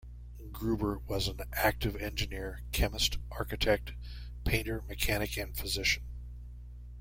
[0.51, 3.93] Gruber was an active engineer, chemist, architect,
[4.45, 6.01] painter, mechanic and physician.